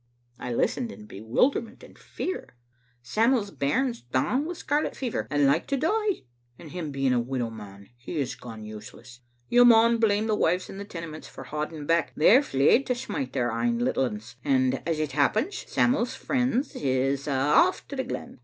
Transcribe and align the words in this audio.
"I 0.39 0.51
listened 0.51 0.91
in 0.91 1.05
bewilderment 1.05 1.83
and 1.83 1.95
fear. 1.95 2.55
"Sam'l's 3.03 3.51
bairn's 3.51 4.01
down 4.01 4.45
wi' 4.45 4.53
scarlet 4.53 4.95
fever 4.95 5.27
and 5.29 5.45
like 5.45 5.67
to 5.67 5.77
die, 5.77 6.23
and 6.57 6.71
him 6.71 6.89
being 6.89 7.13
a 7.13 7.19
widow 7.19 7.51
man 7.51 7.89
he 7.97 8.17
has 8.17 8.33
gone 8.33 8.63
useless. 8.63 9.19
You 9.47 9.63
mauna 9.63 9.99
blame 9.99 10.25
the 10.25 10.33
wives 10.33 10.71
in 10.71 10.79
the 10.79 10.85
Tenements 10.85 11.27
for 11.27 11.43
handing 11.43 11.85
back. 11.85 12.13
They're 12.15 12.41
fleid 12.41 12.87
to 12.87 12.95
smit 12.95 13.33
their 13.33 13.51
ain 13.51 13.77
litlins; 13.77 14.37
and 14.43 14.81
as 14.87 14.97
it 14.99 15.11
happens, 15.11 15.65
Sam'l's 15.69 16.15
friends 16.15 16.75
is 16.75 17.27
a' 17.27 17.53
aflE 17.69 17.87
to 17.89 17.95
the 17.95 18.03
glen. 18.03 18.39